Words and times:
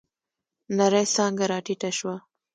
نرۍ 0.77 1.05
څانگه 1.13 1.45
راټيټه 1.51 1.89
شوه. 1.97 2.15